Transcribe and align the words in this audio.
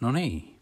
No 0.00 0.12
niin. 0.12 0.60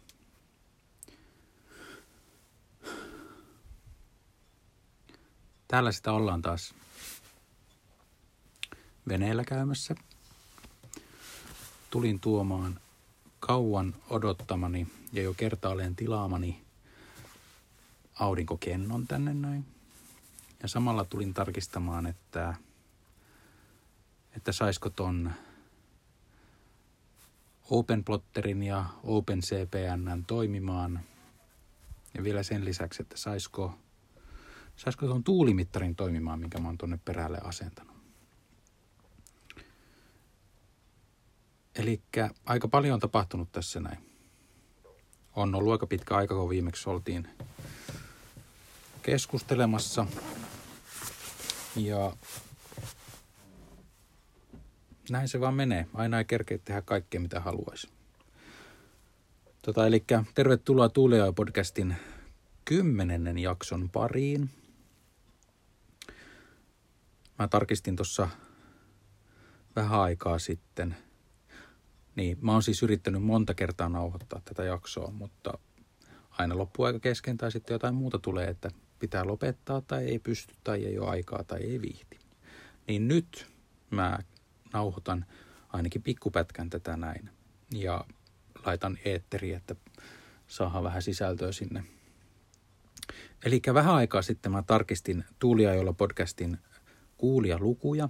Täällä 5.69 5.93
sitä 5.93 6.13
ollaan 6.13 6.43
taas 6.43 6.75
veneellä 9.09 9.45
käymässä. 9.45 9.95
Tulin 11.91 12.21
tuomaan 12.21 12.81
kauan 13.41 13.95
odottamani 14.11 14.87
ja 15.13 15.23
jo 15.23 15.35
kertaalleen 15.35 15.97
tilaamani 15.97 16.65
aurinkokennon 18.15 19.07
tänne 19.07 19.35
näin. 19.35 19.65
Ja 20.63 20.69
samalla 20.69 21.05
tulin 21.05 21.35
tarkistamaan, 21.35 22.07
että, 22.07 22.55
että 24.37 24.53
saisiko 24.53 24.91
ton 24.91 25.33
OpenPlotterin 27.73 28.63
ja 28.63 28.85
OpenCPN 29.05 30.25
toimimaan. 30.27 31.01
Ja 32.15 32.25
vielä 32.25 32.43
sen 32.43 32.65
lisäksi, 32.65 33.03
että 33.03 33.17
saisiko, 33.17 33.75
saisiko 34.77 35.07
tuon 35.07 35.25
tuulimittarin 35.25 35.97
toimimaan, 35.97 36.41
minkä 36.41 36.59
mä 36.59 36.69
oon 36.69 36.79
tuonne 36.79 36.99
perälle 37.05 37.39
asentanut. 37.45 37.97
Eli 41.75 42.03
aika 42.47 42.69
paljon 42.69 42.95
on 42.95 43.01
tapahtunut 43.01 43.53
tässä 43.53 43.81
näin. 43.81 43.99
On 45.37 45.55
ollut 45.55 45.73
aika 45.73 45.87
pitkä 45.87 46.17
aika, 46.17 46.35
kun 46.35 46.49
viimeksi 46.49 46.91
oltiin 46.91 47.29
keskustelemassa. 49.03 50.07
Ja 51.77 52.17
näin 55.11 55.29
se 55.29 55.41
vaan 55.41 55.55
menee. 55.55 55.87
Aina 55.95 56.19
ei 56.19 56.25
kerkeä 56.25 56.59
tehdä 56.59 56.83
kaikkea, 56.83 57.21
mitä 57.21 57.41
haluaisi. 57.41 57.89
Tota, 59.63 59.87
eli 59.87 60.05
tervetuloa 60.35 60.89
Tuulia 60.89 61.33
podcastin 61.33 61.97
kymmenennen 62.65 63.39
jakson 63.39 63.91
pariin. 63.91 64.51
Mä 67.39 67.49
tarkistin 67.49 67.97
tuossa 67.97 68.29
vähän 69.77 70.01
aikaa 70.01 70.39
sitten. 70.39 70.97
Niin, 72.17 72.39
mä 72.41 72.53
oon 72.53 72.63
siis 72.63 72.83
yrittänyt 72.83 73.23
monta 73.23 73.55
kertaa 73.55 73.89
nauhoittaa 73.89 74.43
tätä 74.45 74.65
jaksoa, 74.65 75.11
mutta 75.11 75.59
aina 76.31 76.59
loppuaika 76.59 77.01
kesken 77.01 77.37
tai 77.37 77.53
sitten 77.53 77.75
jotain 77.75 77.95
muuta 77.95 78.19
tulee, 78.19 78.49
että 78.49 78.71
pitää 78.99 79.27
lopettaa 79.27 79.81
tai 79.81 80.05
ei 80.05 80.19
pysty 80.19 80.55
tai 80.65 80.85
ei 80.85 80.99
ole 80.99 81.09
aikaa 81.09 81.45
tai 81.45 81.61
ei 81.61 81.81
viihti. 81.81 82.19
Niin 82.89 83.09
nyt 83.09 83.47
mä 83.91 84.19
nauhoitan 84.73 85.27
ainakin 85.69 86.03
pikkupätkän 86.03 86.71
tätä 86.71 86.97
näin 86.97 87.31
ja 87.75 88.05
laitan 88.67 88.99
eetteriin, 89.05 89.57
että 89.57 89.75
saadaan 90.47 90.85
vähän 90.85 91.03
sisältöä 91.03 91.53
sinne. 91.53 91.85
Eli 93.45 93.63
vähän 93.75 93.95
aikaa 93.95 94.23
sitten 94.23 94.53
mä 94.53 94.63
tarkistin 94.63 95.25
Tuuliajolla 95.39 95.93
podcastin 95.93 96.59
kuulijalukuja 97.19 98.09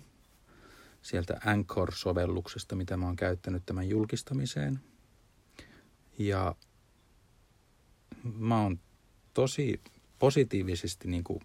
sieltä 1.02 1.40
Anchor-sovelluksesta, 1.44 2.76
mitä 2.76 2.96
mä 2.96 3.06
oon 3.06 3.16
käyttänyt 3.16 3.62
tämän 3.66 3.88
julkistamiseen. 3.88 4.80
Ja 6.18 6.54
mä 8.34 8.62
oon 8.62 8.80
tosi 9.34 9.80
positiivisesti 10.18 11.08
niin 11.08 11.24
kuin 11.24 11.40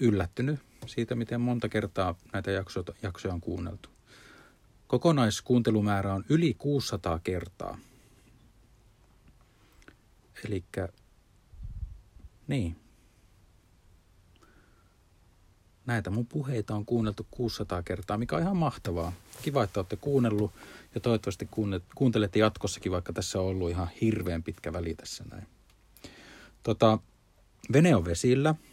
yllättynyt 0.00 0.60
siitä, 0.86 1.14
miten 1.14 1.40
monta 1.40 1.68
kertaa 1.68 2.14
näitä 2.32 2.50
jaksoja, 2.50 2.84
jaksoja 3.02 3.34
on 3.34 3.40
kuunneltu. 3.40 3.88
Kokonaiskuuntelumäärä 4.86 6.14
on 6.14 6.24
yli 6.28 6.54
600 6.58 7.18
kertaa. 7.18 7.78
Eli 10.44 10.64
niin. 12.48 12.76
Näitä 15.86 16.10
mun 16.10 16.26
puheita 16.26 16.74
on 16.74 16.86
kuunneltu 16.86 17.26
600 17.30 17.82
kertaa, 17.82 18.18
mikä 18.18 18.36
on 18.36 18.42
ihan 18.42 18.56
mahtavaa. 18.56 19.12
Kiva, 19.42 19.64
että 19.64 19.80
olette 19.80 19.96
kuunnellut 19.96 20.52
ja 20.94 21.00
toivottavasti 21.00 21.48
kuuntelette 21.94 22.38
jatkossakin, 22.38 22.92
vaikka 22.92 23.12
tässä 23.12 23.40
on 23.40 23.46
ollut 23.46 23.70
ihan 23.70 23.88
hirveän 24.00 24.42
pitkä 24.42 24.72
väli 24.72 24.94
tässä 24.94 25.24
näin. 25.30 25.46
Tota, 26.62 26.98
vene 27.72 27.96
on 27.96 28.04
vesillä– 28.04 28.54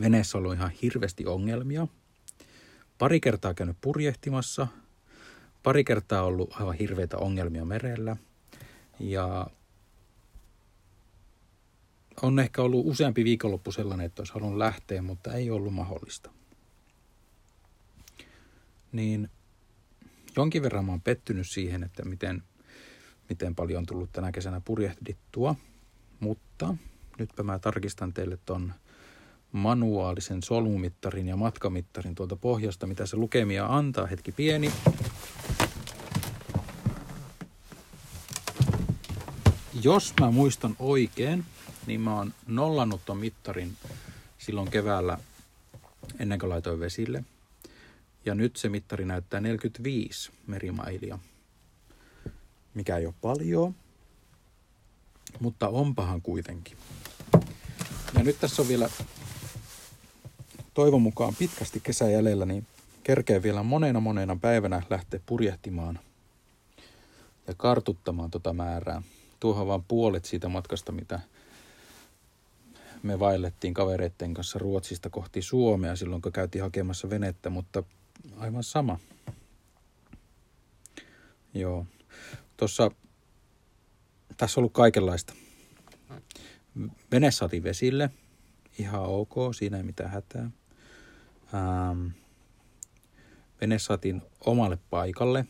Veneessä 0.00 0.38
ollut 0.38 0.54
ihan 0.54 0.70
hirveästi 0.82 1.26
ongelmia. 1.26 1.86
Pari 2.98 3.20
kertaa 3.20 3.54
käynyt 3.54 3.76
purjehtimassa. 3.80 4.66
Pari 5.62 5.84
kertaa 5.84 6.22
ollut 6.22 6.60
aivan 6.60 6.74
hirveitä 6.74 7.16
ongelmia 7.16 7.64
merellä. 7.64 8.16
Ja 9.00 9.46
on 12.22 12.38
ehkä 12.38 12.62
ollut 12.62 12.86
useampi 12.86 13.24
viikonloppu 13.24 13.72
sellainen, 13.72 14.06
että 14.06 14.20
olisi 14.20 14.32
halunnut 14.32 14.58
lähteä, 14.58 15.02
mutta 15.02 15.34
ei 15.34 15.50
ollut 15.50 15.74
mahdollista. 15.74 16.30
Niin 18.92 19.30
jonkin 20.36 20.62
verran 20.62 20.84
mä 20.84 20.92
oon 20.92 21.00
pettynyt 21.00 21.48
siihen, 21.48 21.82
että 21.82 22.04
miten, 22.04 22.42
miten 23.28 23.54
paljon 23.54 23.78
on 23.78 23.86
tullut 23.86 24.12
tänä 24.12 24.32
kesänä 24.32 24.60
purjehdittua, 24.64 25.54
mutta 26.20 26.76
nytpä 27.18 27.42
mä 27.42 27.58
tarkistan 27.58 28.12
teille 28.12 28.38
ton 28.46 28.74
manuaalisen 29.54 30.42
solmumittarin 30.42 31.28
ja 31.28 31.36
matkamittarin 31.36 32.14
tuolta 32.14 32.36
pohjasta, 32.36 32.86
mitä 32.86 33.06
se 33.06 33.16
lukemia 33.16 33.66
antaa. 33.66 34.06
Hetki 34.06 34.32
pieni. 34.32 34.72
Jos 39.82 40.14
mä 40.20 40.30
muistan 40.30 40.76
oikein, 40.78 41.44
niin 41.86 42.00
mä 42.00 42.16
oon 42.16 42.34
nollannut 42.46 43.00
ton 43.04 43.18
mittarin 43.18 43.76
silloin 44.38 44.70
keväällä 44.70 45.18
ennen 46.18 46.38
kuin 46.38 46.50
laitoin 46.50 46.80
vesille. 46.80 47.24
Ja 48.24 48.34
nyt 48.34 48.56
se 48.56 48.68
mittari 48.68 49.04
näyttää 49.04 49.40
45 49.40 50.32
merimailia, 50.46 51.18
mikä 52.74 52.96
ei 52.96 53.06
ole 53.06 53.14
paljon, 53.20 53.74
mutta 55.40 55.68
onpahan 55.68 56.22
kuitenkin. 56.22 56.76
Ja 58.14 58.22
nyt 58.22 58.40
tässä 58.40 58.62
on 58.62 58.68
vielä 58.68 58.90
toivon 60.74 61.02
mukaan 61.02 61.34
pitkästi 61.38 61.80
kesä 61.80 62.10
jäljellä, 62.10 62.46
niin 62.46 62.66
kerkee 63.02 63.42
vielä 63.42 63.62
monena 63.62 64.00
monena 64.00 64.36
päivänä 64.36 64.82
lähteä 64.90 65.20
purjehtimaan 65.26 65.98
ja 67.46 67.54
kartuttamaan 67.56 68.30
tota 68.30 68.52
määrää. 68.52 69.02
Tuohon 69.40 69.66
vaan 69.66 69.84
puolet 69.84 70.24
siitä 70.24 70.48
matkasta, 70.48 70.92
mitä 70.92 71.20
me 73.02 73.18
vaellettiin 73.18 73.74
kavereiden 73.74 74.34
kanssa 74.34 74.58
Ruotsista 74.58 75.10
kohti 75.10 75.42
Suomea 75.42 75.96
silloin, 75.96 76.22
kun 76.22 76.32
käytiin 76.32 76.62
hakemassa 76.62 77.10
venettä, 77.10 77.50
mutta 77.50 77.82
aivan 78.36 78.62
sama. 78.62 78.98
Joo. 81.54 81.86
Tuossa, 82.56 82.90
tässä 84.36 84.60
on 84.60 84.62
ollut 84.62 84.72
kaikenlaista. 84.72 85.34
Vene 87.12 87.30
saatiin 87.30 87.62
vesille, 87.62 88.10
ihan 88.78 89.02
ok, 89.02 89.34
siinä 89.54 89.76
ei 89.76 89.82
mitään 89.82 90.10
hätää 90.10 90.50
ähm, 91.54 92.06
vene 93.60 93.78
saatiin 93.78 94.22
omalle 94.46 94.78
paikalle. 94.90 95.46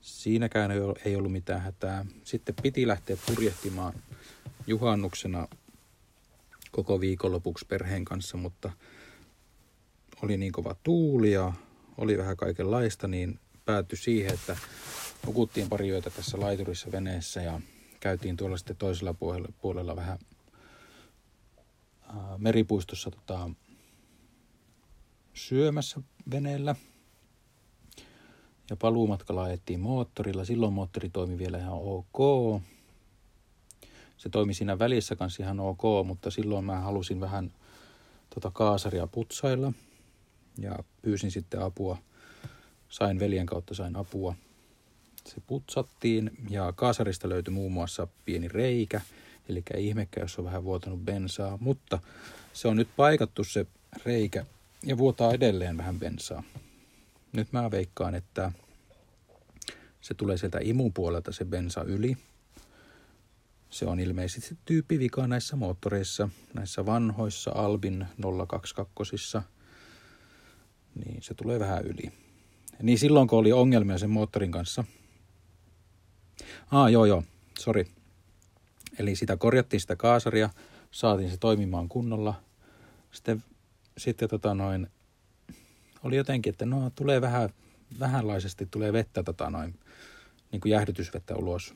Siinäkään 0.00 0.70
ei 1.04 1.16
ollut 1.16 1.32
mitään 1.32 1.60
hätää. 1.60 2.06
Sitten 2.24 2.54
piti 2.62 2.86
lähteä 2.86 3.16
purjehtimaan 3.26 3.94
juhannuksena 4.66 5.48
koko 6.70 7.00
viikonlopuksi 7.00 7.66
perheen 7.66 8.04
kanssa, 8.04 8.36
mutta 8.36 8.72
oli 10.22 10.36
niin 10.36 10.52
kova 10.52 10.76
tuuli 10.82 11.32
ja 11.32 11.52
oli 11.98 12.18
vähän 12.18 12.36
kaikenlaista, 12.36 13.08
niin 13.08 13.40
päätyi 13.64 13.98
siihen, 13.98 14.34
että 14.34 14.56
nukuttiin 15.26 15.68
pari 15.68 15.88
yötä 15.88 16.10
tässä 16.10 16.40
laiturissa 16.40 16.92
veneessä 16.92 17.42
ja 17.42 17.60
käytiin 18.00 18.36
tuolla 18.36 18.56
sitten 18.56 18.76
toisella 18.76 19.14
puolella, 19.14 19.48
puolella 19.60 19.96
vähän 19.96 20.18
meripuistossa 22.38 23.10
tota, 23.10 23.50
syömässä 25.34 26.00
veneellä. 26.30 26.74
Ja 28.70 28.76
paluumatkalla 28.76 29.42
ajettiin 29.42 29.80
moottorilla. 29.80 30.44
Silloin 30.44 30.72
moottori 30.72 31.10
toimi 31.10 31.38
vielä 31.38 31.58
ihan 31.58 31.78
ok. 31.82 32.62
Se 34.16 34.28
toimi 34.28 34.54
siinä 34.54 34.78
välissä 34.78 35.16
kanssa 35.16 35.42
ihan 35.42 35.60
ok, 35.60 35.82
mutta 36.06 36.30
silloin 36.30 36.64
mä 36.64 36.80
halusin 36.80 37.20
vähän 37.20 37.52
tota 38.34 38.50
kaasaria 38.50 39.06
putsailla. 39.06 39.72
Ja 40.58 40.78
pyysin 41.02 41.30
sitten 41.30 41.62
apua. 41.62 41.98
Sain 42.88 43.18
veljen 43.18 43.46
kautta, 43.46 43.74
sain 43.74 43.96
apua. 43.96 44.34
Se 45.26 45.36
putsattiin 45.46 46.30
ja 46.50 46.72
kaasarista 46.72 47.28
löytyi 47.28 47.54
muun 47.54 47.72
muassa 47.72 48.06
pieni 48.24 48.48
reikä. 48.48 49.00
Eli 49.48 49.62
ihmekkä, 49.76 50.20
jos 50.20 50.38
on 50.38 50.44
vähän 50.44 50.64
vuotanut 50.64 51.00
bensaa. 51.00 51.58
Mutta 51.60 51.98
se 52.52 52.68
on 52.68 52.76
nyt 52.76 52.88
paikattu 52.96 53.44
se 53.44 53.66
reikä 54.04 54.46
ja 54.86 54.98
vuotaa 54.98 55.32
edelleen 55.32 55.76
vähän 55.76 55.98
bensaa. 55.98 56.42
Nyt 57.32 57.52
mä 57.52 57.70
veikkaan, 57.70 58.14
että 58.14 58.52
Se 60.00 60.14
tulee 60.14 60.36
sieltä 60.36 60.58
imun 60.62 60.92
puolelta 60.92 61.32
se 61.32 61.44
bensa 61.44 61.82
yli. 61.82 62.16
Se 63.70 63.86
on 63.86 64.00
ilmeisesti 64.00 64.58
tyyppivika 64.64 65.26
näissä 65.26 65.56
moottoreissa, 65.56 66.28
näissä 66.54 66.86
vanhoissa 66.86 67.50
Albin 67.54 68.06
022. 68.46 69.16
Niin 70.94 71.22
se 71.22 71.34
tulee 71.34 71.58
vähän 71.58 71.84
yli. 71.84 72.12
Niin 72.82 72.98
silloin 72.98 73.28
kun 73.28 73.38
oli 73.38 73.52
ongelmia 73.52 73.98
sen 73.98 74.10
moottorin 74.10 74.52
kanssa. 74.52 74.84
Ah, 76.70 76.90
joo 76.90 77.04
joo, 77.04 77.22
sori. 77.58 77.86
Eli 78.98 79.16
sitä 79.16 79.36
korjattiin 79.36 79.80
sitä 79.80 79.96
kaasaria, 79.96 80.50
saatiin 80.90 81.30
se 81.30 81.36
toimimaan 81.36 81.88
kunnolla. 81.88 82.34
Sitten, 83.12 83.44
sitten 83.98 84.28
tota 84.28 84.54
noin, 84.54 84.86
oli 86.02 86.16
jotenkin, 86.16 86.50
että 86.50 86.66
no 86.66 86.90
tulee 86.94 87.20
vähän, 87.20 87.50
vähänlaisesti 88.00 88.66
tulee 88.70 88.92
vettä 88.92 89.22
tota 89.22 89.50
noin, 89.50 89.80
niin 90.52 90.60
kuin 90.60 90.72
jäähdytysvettä 90.72 91.36
ulos. 91.36 91.74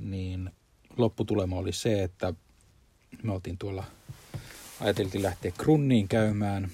Niin 0.00 0.50
lopputulema 0.96 1.56
oli 1.56 1.72
se, 1.72 2.02
että 2.02 2.34
me 3.22 3.32
oltiin 3.32 3.58
tuolla, 3.58 3.84
ajateltiin 4.80 5.22
lähteä 5.22 5.52
Krunniin 5.58 6.08
käymään. 6.08 6.70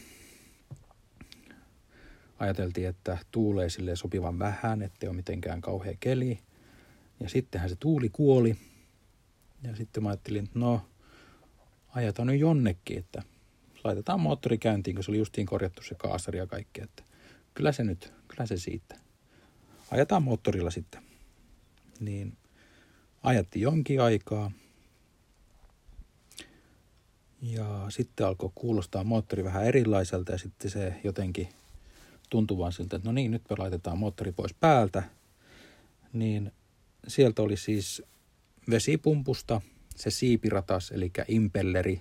Ajateltiin, 2.39 2.89
että 2.89 3.19
tuulee 3.31 3.69
sille 3.69 3.97
sopivan 3.97 4.39
vähän, 4.39 4.83
ettei 4.83 5.09
ole 5.09 5.17
mitenkään 5.17 5.61
kauhea 5.61 5.95
keli. 6.01 6.39
Ja 7.21 7.29
sittenhän 7.29 7.71
se 7.71 7.77
tuuli 7.77 8.09
kuoli. 8.09 8.57
Ja 9.63 9.77
sitten 9.77 10.03
mä 10.03 10.09
ajattelin, 10.09 10.45
että 10.45 10.59
no, 10.59 10.87
ajetaan 11.89 12.27
nyt 12.27 12.41
jonnekin, 12.41 12.99
että 12.99 13.23
laitetaan 13.87 14.21
moottori 14.21 14.59
käyntiin, 14.59 14.95
kun 14.95 15.05
se 15.05 15.11
oli 15.11 15.19
justiin 15.19 15.47
korjattu 15.47 15.83
se 15.83 15.95
kaasari 15.95 16.39
ja 16.39 16.47
kaikki, 16.47 16.83
että 16.83 17.03
kyllä 17.55 17.73
se 17.73 17.85
nyt, 17.85 18.13
kyllä 18.29 18.47
se 18.47 18.57
siitä. 18.57 18.97
Ajetaan 19.91 20.23
moottorilla 20.23 20.71
sitten. 20.71 21.03
Niin 22.01 22.37
ajatti 23.23 23.61
jonkin 23.61 24.01
aikaa. 24.01 24.51
Ja 27.43 27.87
sitten 27.89 28.27
alkoi 28.27 28.51
kuulostaa 28.55 29.05
moottori 29.05 29.45
vähän 29.45 29.65
erilaiselta 29.65 30.33
ja 30.33 30.39
sitten 30.39 30.71
se 30.71 31.01
jotenkin 31.05 31.49
tuntui 32.31 32.59
vaan 32.59 32.73
siltä, 32.73 32.97
että 32.97 33.09
no 33.09 33.13
niin, 33.13 33.31
nyt 33.31 33.43
me 33.51 33.57
laitetaan 33.59 33.99
moottori 33.99 34.33
pois 34.33 34.55
päältä. 34.55 35.03
Niin 36.13 36.53
sieltä 37.09 37.43
oli 37.43 37.57
siis 37.57 38.03
vesipumpusta 38.71 39.61
se 39.97 40.11
siipiratas, 40.11 40.91
eli 40.91 41.13
impelleri, 41.29 42.01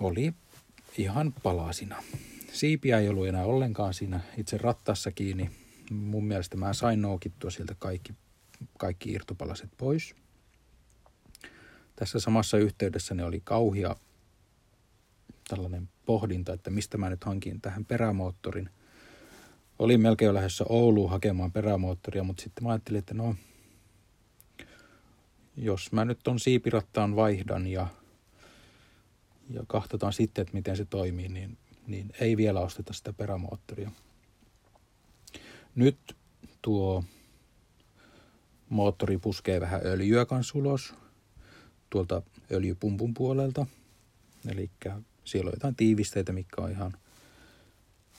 oli 0.00 0.32
ihan 0.98 1.34
palasina. 1.42 2.02
Siipiä 2.52 2.98
ei 2.98 3.08
ollut 3.08 3.26
enää 3.26 3.44
ollenkaan 3.44 3.94
siinä 3.94 4.20
itse 4.36 4.58
rattassa 4.58 5.10
kiinni. 5.10 5.50
Mun 5.90 6.24
mielestä 6.24 6.56
mä 6.56 6.72
sain 6.72 7.02
noukittua 7.02 7.50
sieltä 7.50 7.74
kaikki, 7.78 8.12
kaikki 8.78 9.12
irtopalaset 9.12 9.70
pois. 9.76 10.14
Tässä 11.96 12.20
samassa 12.20 12.58
yhteydessä 12.58 13.14
ne 13.14 13.24
oli 13.24 13.40
kauhia 13.44 13.96
tällainen 15.48 15.88
pohdinta, 16.06 16.52
että 16.52 16.70
mistä 16.70 16.98
mä 16.98 17.10
nyt 17.10 17.24
hankin 17.24 17.60
tähän 17.60 17.84
perämoottorin. 17.84 18.70
Olin 19.78 20.00
melkein 20.00 20.34
lähdössä 20.34 20.64
Ouluun 20.68 21.10
hakemaan 21.10 21.52
perämoottoria, 21.52 22.24
mutta 22.24 22.42
sitten 22.42 22.64
mä 22.64 22.70
ajattelin, 22.70 22.98
että 22.98 23.14
no, 23.14 23.34
jos 25.56 25.92
mä 25.92 26.04
nyt 26.04 26.18
ton 26.22 26.40
siipirattaan 26.40 27.16
vaihdan 27.16 27.66
ja, 27.66 27.86
ja 29.50 29.64
katsotaan 29.66 30.12
sitten, 30.12 30.42
että 30.42 30.54
miten 30.54 30.76
se 30.76 30.84
toimii, 30.84 31.28
niin, 31.28 31.58
niin 31.86 32.12
ei 32.20 32.36
vielä 32.36 32.60
osteta 32.60 32.92
sitä 32.92 33.12
perämoottoria. 33.12 33.90
Nyt 35.74 36.16
tuo 36.62 37.04
moottori 38.68 39.18
puskee 39.18 39.60
vähän 39.60 39.80
öljyä 39.84 40.26
kanssa 40.26 40.58
ulos 40.58 40.94
tuolta 41.90 42.22
öljypumpun 42.52 43.14
puolelta. 43.14 43.66
Eli 44.48 44.70
siellä 45.24 45.48
on 45.48 45.54
jotain 45.54 45.76
tiivisteitä, 45.76 46.32
mikä 46.32 46.62
on 46.62 46.70
ihan... 46.70 46.96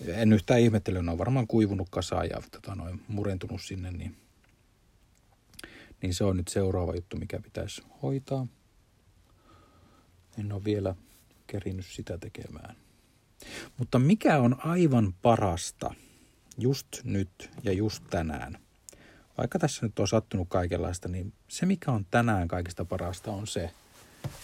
En 0.08 0.34
yhtään 0.34 0.60
ihmettele, 0.60 1.02
ne 1.02 1.12
on 1.12 1.18
varmaan 1.18 1.48
kuivunut 1.48 1.88
kasaan 1.90 2.30
ja 2.30 2.42
tota, 2.52 2.76
noin, 2.76 3.02
murentunut 3.08 3.62
sinne, 3.62 3.92
niin, 3.92 4.16
niin 6.02 6.14
se 6.14 6.24
on 6.24 6.38
nyt 6.38 6.48
seuraava 6.48 6.96
juttu, 6.96 7.18
mikä 7.18 7.40
pitäisi 7.40 7.84
hoitaa. 8.02 8.48
En 10.40 10.52
ole 10.52 10.64
vielä 10.64 10.96
kerinyt 11.48 11.86
sitä 11.86 12.18
tekemään. 12.18 12.76
Mutta 13.78 14.00
mikä 14.00 14.38
on 14.38 14.66
aivan 14.66 15.14
parasta 15.22 15.94
just 16.58 16.88
nyt 17.04 17.50
ja 17.64 17.74
just 17.74 18.04
tänään? 18.10 18.58
Vaikka 19.38 19.60
tässä 19.60 19.86
nyt 19.86 20.00
on 20.00 20.08
sattunut 20.08 20.50
kaikenlaista, 20.50 21.08
niin 21.08 21.34
se 21.48 21.66
mikä 21.66 21.92
on 21.92 22.06
tänään 22.12 22.48
kaikista 22.48 22.86
parasta 22.86 23.32
on 23.32 23.48
se, 23.48 23.72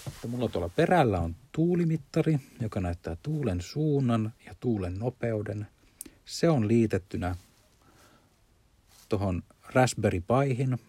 että 0.08 0.28
mulla 0.28 0.50
tuolla 0.50 0.70
perällä 0.70 1.20
on 1.20 1.36
tuulimittari, 1.52 2.40
joka 2.62 2.80
näyttää 2.82 3.18
tuulen 3.24 3.62
suunnan 3.62 4.34
ja 4.46 4.56
tuulen 4.60 5.00
nopeuden. 5.00 5.68
Se 6.26 6.50
on 6.50 6.68
liitettynä 6.68 7.36
tuohon 9.10 9.44
Raspberry 9.74 10.22
Pihin 10.22 10.80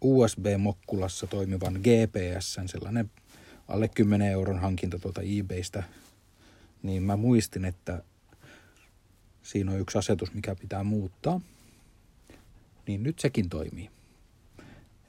USB-mokkulassa 0.00 1.26
toimivan 1.26 1.72
GPS, 1.74 2.58
sellainen 2.66 3.10
alle 3.68 3.88
10 3.88 4.30
euron 4.30 4.58
hankinta 4.58 4.98
tuolta 4.98 5.20
eBaystä, 5.38 5.82
niin 6.82 7.02
mä 7.02 7.16
muistin, 7.16 7.64
että 7.64 8.02
siinä 9.46 9.72
on 9.72 9.80
yksi 9.80 9.98
asetus, 9.98 10.34
mikä 10.34 10.54
pitää 10.54 10.84
muuttaa. 10.84 11.40
Niin 12.86 13.02
nyt 13.02 13.18
sekin 13.18 13.48
toimii. 13.48 13.90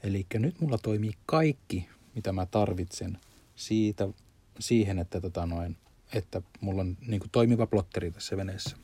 Eli 0.03 0.25
nyt 0.33 0.59
mulla 0.59 0.77
toimii 0.77 1.13
kaikki, 1.25 1.89
mitä 2.15 2.31
mä 2.31 2.45
tarvitsen 2.45 3.17
siitä 3.55 4.09
siihen, 4.59 4.99
että, 4.99 5.21
tota 5.21 5.45
noin, 5.45 5.77
että 6.13 6.41
mulla 6.61 6.81
on 6.81 6.97
niin 7.07 7.19
kuin 7.19 7.29
toimiva 7.31 7.67
plotteri 7.67 8.11
tässä 8.11 8.37
veneessä. 8.37 8.77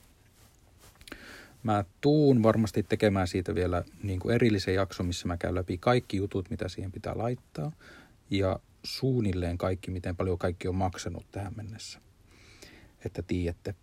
Mä 1.63 1.85
tuun 2.01 2.43
varmasti 2.43 2.83
tekemään 2.83 3.27
siitä 3.27 3.55
vielä 3.55 3.83
niin 4.03 4.19
kuin 4.19 4.35
erillisen 4.35 4.75
jakson, 4.75 5.05
missä 5.05 5.27
mä 5.27 5.37
käyn 5.37 5.55
läpi 5.55 5.77
kaikki 5.77 6.17
jutut, 6.17 6.49
mitä 6.49 6.69
siihen 6.69 6.91
pitää 6.91 7.17
laittaa. 7.17 7.71
Ja 8.29 8.59
suunnilleen 8.83 9.57
kaikki, 9.57 9.91
miten 9.91 10.15
paljon 10.15 10.37
kaikki 10.37 10.67
on 10.67 10.75
maksanut 10.75 11.25
tähän 11.31 11.53
mennessä. 11.55 11.99
Että 13.05 13.21
tiedätte 13.21 13.75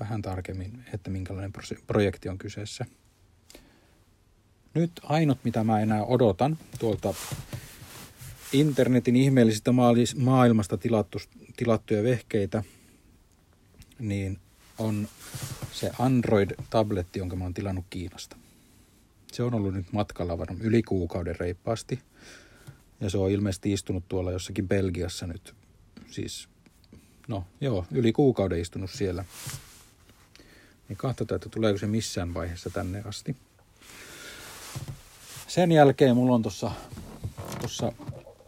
vähän 0.00 0.22
tarkemmin, 0.22 0.84
että 0.94 1.10
minkälainen 1.10 1.52
projekti 1.86 2.28
on 2.28 2.38
kyseessä. 2.38 2.86
Nyt 4.74 4.92
ainut, 5.02 5.38
mitä 5.44 5.64
mä 5.64 5.80
enää 5.80 6.04
odotan 6.04 6.58
tuolta 6.78 7.14
internetin 8.52 9.16
ihmeellisistä 9.16 9.72
maailmasta 10.16 10.78
tilattu, 10.78 11.18
tilattuja 11.56 12.02
vehkeitä, 12.02 12.62
niin 13.98 14.38
on 14.78 15.08
se 15.72 15.90
Android-tabletti, 15.98 17.18
jonka 17.18 17.36
mä 17.36 17.44
oon 17.44 17.54
tilannut 17.54 17.84
Kiinasta. 17.90 18.36
Se 19.32 19.42
on 19.42 19.54
ollut 19.54 19.74
nyt 19.74 19.92
matkalla 19.92 20.38
varmaan 20.38 20.66
yli 20.66 20.82
kuukauden 20.82 21.36
reippaasti. 21.40 21.98
Ja 23.00 23.10
se 23.10 23.18
on 23.18 23.30
ilmeisesti 23.30 23.72
istunut 23.72 24.04
tuolla 24.08 24.32
jossakin 24.32 24.68
Belgiassa 24.68 25.26
nyt. 25.26 25.54
Siis, 26.10 26.48
no 27.28 27.44
joo, 27.60 27.86
yli 27.92 28.12
kuukauden 28.12 28.60
istunut 28.60 28.90
siellä. 28.90 29.24
Niin 30.88 30.96
katsotaan, 30.96 31.36
että 31.36 31.48
tuleeko 31.48 31.78
se 31.78 31.86
missään 31.86 32.34
vaiheessa 32.34 32.70
tänne 32.70 33.02
asti. 33.04 33.36
Sen 35.48 35.72
jälkeen 35.72 36.16
mulla 36.16 36.34
on 36.34 36.42
tuossa 36.42 36.70
tossa 37.62 37.92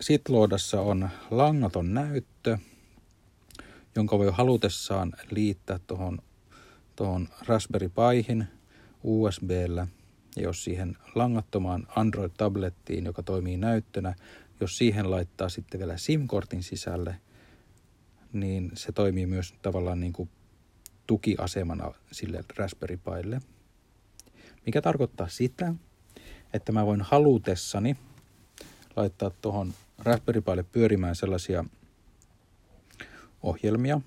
sitloodassa 0.01 0.81
on 0.81 1.09
langaton 1.31 1.95
näyttö, 1.95 2.59
jonka 3.97 4.19
voi 4.19 4.33
halutessaan 4.33 5.13
liittää 5.31 5.81
tuohon 5.87 6.19
tohon 6.97 7.29
Raspberry 7.47 7.89
Pihin 7.89 8.47
USBllä. 9.03 9.87
Ja 10.37 10.43
jos 10.43 10.65
siihen 10.65 10.97
langattomaan 11.15 11.87
Android-tablettiin, 11.97 13.05
joka 13.05 13.23
toimii 13.23 13.57
näyttönä, 13.57 14.15
jos 14.61 14.79
siihen 14.79 15.11
laittaa 15.11 15.49
sitten 15.49 15.81
vielä 15.81 15.97
SIM-kortin 15.97 16.63
sisälle, 16.63 17.21
niin 18.33 18.71
se 18.75 18.93
toimii 18.93 19.27
myös 19.27 19.55
tavallaan 19.63 20.01
niin 20.01 20.13
kuin 20.13 20.29
tukiasemana 21.11 21.93
sille 22.13 22.45
Raspberry 22.57 22.97
Pille. 22.97 23.41
Mikä 24.67 24.83
tarkoittaa 24.83 25.29
sitä, 25.29 25.75
että 26.53 26.73
mä 26.73 26.87
voin 26.87 27.01
halutessani 27.01 27.97
laittaa 28.97 29.31
tuohon 29.31 29.75
Raspberry 29.99 30.41
Pille 30.41 30.63
pyörimään 30.63 31.17
sellaisia 31.17 31.65
ohjelmia, 33.43 34.01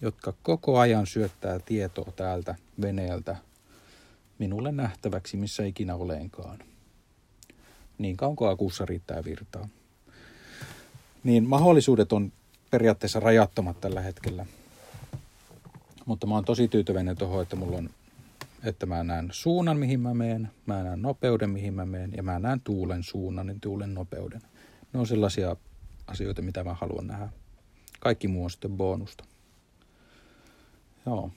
jotka 0.00 0.34
koko 0.42 0.78
ajan 0.78 1.06
syöttää 1.06 1.58
tietoa 1.58 2.12
täältä 2.16 2.54
veneeltä 2.80 3.36
minulle 4.38 4.72
nähtäväksi, 4.72 5.36
missä 5.36 5.64
ikinä 5.64 5.94
oleenkaan. 5.94 6.58
Niin 7.98 8.16
kauan 8.16 8.36
kuin 8.36 8.50
akussa 8.50 8.86
riittää 8.86 9.24
virtaa. 9.24 9.68
Niin 11.24 11.48
mahdollisuudet 11.48 12.12
on 12.12 12.32
periaatteessa 12.70 13.20
rajattomat 13.20 13.80
tällä 13.80 14.00
hetkellä. 14.00 14.46
Mutta 16.10 16.26
mä 16.26 16.34
oon 16.34 16.44
tosi 16.44 16.68
tyytyväinen 16.68 17.16
tuohon, 17.16 17.42
että 17.42 17.56
mulla 17.56 17.76
on 17.76 17.90
että 18.64 18.86
mä 18.86 19.04
näen 19.04 19.28
suunnan, 19.32 19.76
mihin 19.76 20.00
mä 20.00 20.14
menen, 20.14 20.50
mä 20.66 20.82
näen 20.82 21.02
nopeuden, 21.02 21.50
mihin 21.50 21.74
mä 21.74 21.86
menen, 21.86 22.12
ja 22.16 22.22
mä 22.22 22.38
näen 22.38 22.60
tuulen 22.60 23.02
suunnan 23.02 23.48
ja 23.48 23.54
tuulen 23.60 23.94
nopeuden. 23.94 24.42
Ne 24.92 25.00
on 25.00 25.06
sellaisia 25.06 25.56
asioita, 26.06 26.42
mitä 26.42 26.64
mä 26.64 26.74
haluan 26.74 27.06
nähdä. 27.06 27.28
Kaikki 28.00 28.28
muu 28.28 28.44
on 28.44 28.50
sitten 28.50 28.70
bonusta. 28.70 29.24
Joo. 31.06 31.30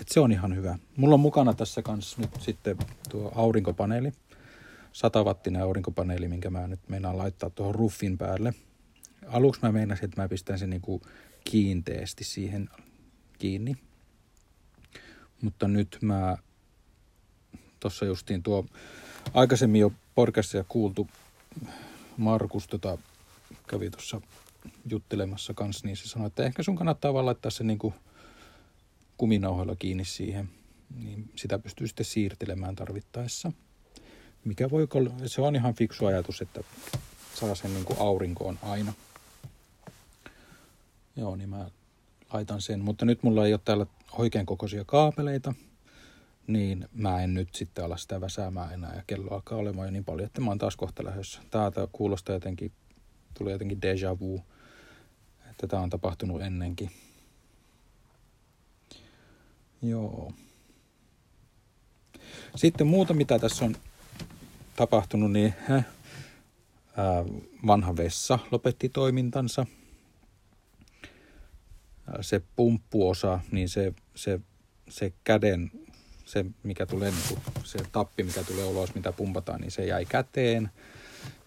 Et 0.00 0.08
se 0.08 0.20
on 0.20 0.32
ihan 0.32 0.56
hyvä. 0.56 0.78
Mulla 0.96 1.14
on 1.14 1.20
mukana 1.20 1.54
tässä 1.54 1.82
kanssa 1.82 2.20
nyt 2.20 2.30
sitten 2.40 2.76
tuo 3.08 3.32
aurinkopaneeli. 3.34 4.12
100 4.92 5.24
wattinen 5.24 5.62
aurinkopaneeli, 5.62 6.28
minkä 6.28 6.50
mä 6.50 6.66
nyt 6.66 6.80
meinaan 6.88 7.18
laittaa 7.18 7.50
tuohon 7.50 7.74
ruffin 7.74 8.18
päälle. 8.18 8.54
Aluksi 9.26 9.60
mä 9.62 9.72
meinasin, 9.72 10.04
että 10.04 10.22
mä 10.22 10.28
pistän 10.28 10.58
sen 10.58 10.70
niinku 10.70 11.02
kiinteästi 11.44 12.24
siihen 12.24 12.68
kiinni. 13.44 13.76
Mutta 15.42 15.68
nyt 15.68 15.98
mä 16.00 16.36
tuossa 17.80 18.04
justiin 18.04 18.42
tuo 18.42 18.66
aikaisemmin 19.34 19.80
jo 19.80 19.92
podcastia 20.14 20.64
kuultu 20.68 21.08
Markus 22.16 22.66
tota, 22.66 22.98
kävi 23.66 23.90
tuossa 23.90 24.20
juttelemassa 24.90 25.54
kanssa, 25.54 25.86
niin 25.86 25.96
se 25.96 26.08
sanoi, 26.08 26.26
että 26.26 26.44
ehkä 26.44 26.62
sun 26.62 26.76
kannattaa 26.76 27.14
vaan 27.14 27.26
laittaa 27.26 27.50
se 27.50 27.64
niinku 27.64 27.94
kuminauhoilla 29.16 29.76
kiinni 29.76 30.04
siihen, 30.04 30.48
niin 30.96 31.30
sitä 31.36 31.58
pystyy 31.58 31.86
sitten 31.86 32.06
siirtelemään 32.06 32.76
tarvittaessa. 32.76 33.52
Mikä 34.44 34.70
voi 34.70 34.86
olla, 34.94 35.10
se 35.26 35.40
on 35.42 35.56
ihan 35.56 35.74
fiksu 35.74 36.06
ajatus, 36.06 36.42
että 36.42 36.60
saa 37.34 37.54
sen 37.54 37.74
niin 37.74 37.98
aurinkoon 37.98 38.58
aina. 38.62 38.92
Joo, 41.16 41.36
niin 41.36 41.48
mä 41.48 41.70
laitan 42.32 42.60
sen, 42.60 42.80
mutta 42.80 43.04
nyt 43.04 43.22
mulla 43.22 43.46
ei 43.46 43.52
ole 43.52 43.60
täällä 43.64 43.86
oikein 44.12 44.46
kokoisia 44.46 44.84
kaapeleita, 44.84 45.54
niin 46.46 46.88
mä 46.92 47.22
en 47.22 47.34
nyt 47.34 47.54
sitten 47.54 47.84
ala 47.84 47.96
sitä 47.96 48.20
väsäämään 48.20 48.72
enää 48.72 48.94
ja 48.96 49.02
kello 49.06 49.34
alkaa 49.34 49.58
olemaan 49.58 49.88
jo 49.88 49.92
niin 49.92 50.04
paljon, 50.04 50.26
että 50.26 50.40
mä 50.40 50.50
oon 50.50 50.58
taas 50.58 50.76
kohta 50.76 51.04
lähdössä. 51.04 51.40
Täältä 51.50 51.88
kuulostaa 51.92 52.34
jotenkin, 52.34 52.72
tuli 53.38 53.52
jotenkin 53.52 53.82
deja 53.82 54.20
vu, 54.20 54.42
että 55.50 55.66
tämä 55.66 55.82
on 55.82 55.90
tapahtunut 55.90 56.42
ennenkin. 56.42 56.90
Joo. 59.82 60.32
Sitten 62.56 62.86
muuta, 62.86 63.14
mitä 63.14 63.38
tässä 63.38 63.64
on 63.64 63.76
tapahtunut, 64.76 65.32
niin 65.32 65.54
äh, 65.70 65.84
vanha 67.66 67.96
vessa 67.96 68.38
lopetti 68.50 68.88
toimintansa. 68.88 69.66
Se 72.20 72.42
pumppuosa, 72.56 73.40
niin 73.50 73.68
se, 73.68 73.92
se, 74.14 74.40
se 74.88 75.12
käden, 75.24 75.70
se 76.24 76.44
mikä 76.62 76.86
tulee, 76.86 77.10
niin 77.10 77.22
kuin, 77.28 77.40
se 77.64 77.78
tappi, 77.92 78.22
mikä 78.22 78.44
tulee 78.44 78.64
ulos, 78.64 78.94
mitä 78.94 79.12
pumpataan, 79.12 79.60
niin 79.60 79.70
se 79.70 79.86
jäi 79.86 80.04
käteen. 80.04 80.70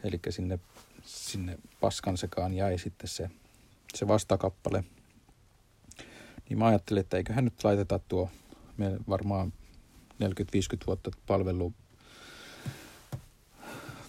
Eli 0.04 0.20
sinne, 0.30 0.60
sinne 1.04 1.58
paskan 1.80 2.18
sekaan 2.18 2.54
jäi 2.54 2.78
sitten 2.78 3.08
se, 3.08 3.30
se 3.96 4.08
vastakappale– 4.08 4.84
niin 6.50 6.60
mä 6.60 6.68
ajattelin, 6.68 7.02
että 7.02 7.18
eiköhän 7.18 7.46
nyt 7.46 7.64
laiteta 7.64 8.00
tuo 8.00 8.30
me 8.78 8.98
varmaan 9.10 9.54
40-50 10.24 10.28
vuotta 10.88 11.12
palvelu 11.28 11.74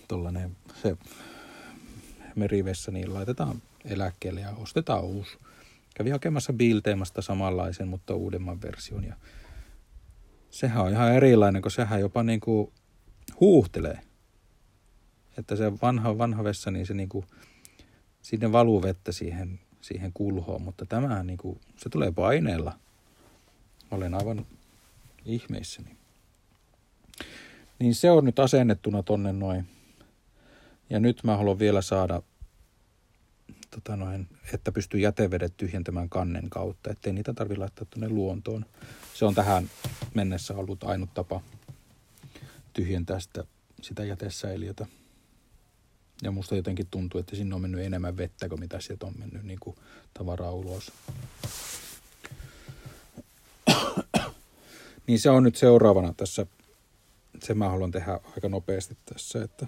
tollanen 0.09 0.57
se 0.83 0.97
merivessä, 2.37 2.91
niin 2.91 3.15
laitetaan 3.15 3.63
eläkkeelle 3.85 4.41
ja 4.41 4.51
ostetaan 4.51 5.05
uusi. 5.05 5.39
Kävi 5.99 6.11
hakemassa 6.11 6.53
Bilteemasta 6.53 7.23
samanlaisen, 7.23 7.89
mutta 7.89 8.15
uudemman 8.15 8.63
version 8.63 9.05
ja 9.05 9.17
sehän 10.51 10.85
on 10.85 10.91
ihan 10.91 11.13
erilainen, 11.13 11.63
kun 11.63 11.71
sehän 11.71 12.01
jopa 12.01 12.23
niin 12.23 12.41
kuin 12.41 12.73
huuhtelee. 13.41 14.01
Että 15.39 15.57
se 15.57 15.73
vanha, 15.83 16.19
vanha 16.19 16.45
vessa, 16.45 16.71
niin 16.71 16.87
se 16.87 16.95
niin 16.95 17.09
kuin, 17.09 17.27
sinne 18.23 18.53
valuu 18.53 18.83
vettä 18.83 19.13
siihen 19.13 19.61
siihen 19.81 20.13
kulhoon, 20.13 20.63
mutta 20.63 20.87
tämähän 20.87 21.27
niin 21.27 21.39
kuin, 21.39 21.61
se 21.77 21.89
tulee 21.89 22.13
paineella. 22.13 22.79
Olen 23.91 24.15
aivan 24.15 24.47
ihmeissäni. 25.25 25.97
Niin 27.79 27.95
se 27.95 28.11
on 28.11 28.25
nyt 28.25 28.39
asennettuna 28.39 29.03
tonne 29.03 29.33
noin. 29.33 29.69
Ja 30.91 31.01
nyt 31.01 31.25
mä 31.25 31.37
haluan 31.37 31.59
vielä 31.59 31.83
saada, 31.83 32.23
tota 33.83 33.97
noin, 33.97 34.29
että 34.55 34.73
pystyy 34.73 35.01
jätevedet 35.01 35.57
tyhjentämään 35.57 36.09
kannen 36.09 36.51
kautta, 36.51 36.91
ettei 36.91 37.13
niitä 37.13 37.33
tarvitse 37.33 37.61
laittaa 37.61 37.87
tuonne 37.91 38.09
luontoon. 38.09 38.67
Se 39.15 39.25
on 39.25 39.35
tähän 39.35 39.71
mennessä 40.15 40.55
ollut 40.55 40.85
ainut 40.85 41.15
tapa 41.15 41.41
tyhjentää 42.73 43.21
sitä, 43.21 43.45
sitä 43.83 44.05
jätesäiliötä. 44.05 44.87
Ja 46.23 46.31
musta 46.31 46.57
jotenkin 46.57 46.87
tuntuu, 46.91 47.21
että 47.21 47.37
sinne 47.37 47.55
on 47.55 47.61
mennyt 47.61 47.81
enemmän 47.81 48.17
vettä 48.17 48.49
kuin 48.49 48.61
mitä 48.61 48.81
sieltä 48.81 49.07
on 49.07 49.15
mennyt 49.19 49.43
niin 49.43 49.59
kuin 49.61 49.77
tavaraa 50.15 50.53
ulos. 50.53 50.93
niin 55.07 55.21
se 55.21 55.31
on 55.31 55.43
nyt 55.43 55.57
seuraavana 55.57 56.15
tässä. 56.17 56.47
Se 57.43 57.55
mä 57.55 57.69
haluan 57.69 57.91
tehdä 57.91 58.21
aika 58.35 58.49
nopeasti 58.49 58.97
tässä, 59.05 59.45
että 59.45 59.67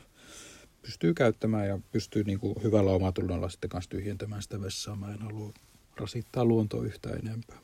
pystyy 0.83 1.15
käyttämään 1.15 1.69
ja 1.69 1.79
pystyy 1.93 2.25
niin 2.25 2.41
kuin 2.41 2.55
hyvällä 2.63 2.91
omatunnolla 2.91 3.49
sitten 3.49 3.71
kanssa 3.71 3.91
tyhjentämään 3.91 4.43
sitä 4.43 4.61
vessaa. 4.61 4.97
Mä 4.97 5.13
en 5.15 5.23
halua 5.23 5.53
rasittaa 5.97 6.45
luontoa 6.45 6.85
yhtään 6.85 7.19
enempää. 7.19 7.59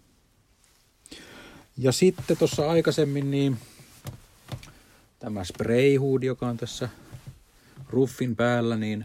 Ja 1.79 1.93
sitten 1.93 2.37
tuossa 2.37 2.71
aikaisemmin 2.71 3.31
niin 3.31 3.59
tämä 5.19 5.45
sprayhood, 5.45 6.23
joka 6.23 6.49
on 6.49 6.57
tässä 6.57 6.89
ruffin 7.89 8.37
päällä, 8.37 8.77
niin 8.77 9.05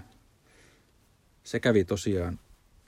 se 1.44 1.60
kävi 1.60 1.84
tosiaan 1.86 2.40